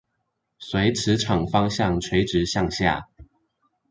[0.59, 3.07] 隨磁場方向垂直向下